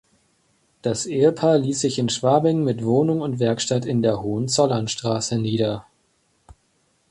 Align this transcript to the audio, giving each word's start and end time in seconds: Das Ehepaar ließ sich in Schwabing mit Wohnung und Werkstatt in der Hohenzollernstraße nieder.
Das 0.81 1.05
Ehepaar 1.05 1.59
ließ 1.59 1.79
sich 1.81 1.99
in 1.99 2.09
Schwabing 2.09 2.63
mit 2.63 2.83
Wohnung 2.83 3.21
und 3.21 3.37
Werkstatt 3.37 3.85
in 3.85 4.01
der 4.01 4.23
Hohenzollernstraße 4.23 5.37
nieder. 5.37 5.85